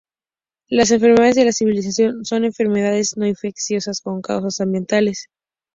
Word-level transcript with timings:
Las 0.67 0.89
enfermedades 0.89 1.35
de 1.35 1.45
la 1.45 1.51
civilización 1.51 2.25
son 2.25 2.43
enfermedades 2.43 3.17
no 3.17 3.27
infecciosas 3.27 4.01
con 4.01 4.23
causas 4.23 4.59
ambientales. 4.59 5.27